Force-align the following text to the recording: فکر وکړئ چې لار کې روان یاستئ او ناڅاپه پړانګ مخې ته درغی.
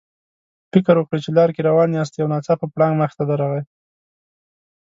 فکر 0.71 0.95
وکړئ 0.97 1.19
چې 1.25 1.31
لار 1.37 1.49
کې 1.55 1.61
روان 1.69 1.89
یاستئ 1.97 2.19
او 2.21 2.31
ناڅاپه 2.33 2.65
پړانګ 2.73 2.95
مخې 3.01 3.15
ته 3.19 3.23
درغی. 3.29 3.61